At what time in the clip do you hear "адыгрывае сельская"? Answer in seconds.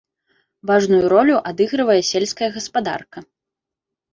1.49-2.49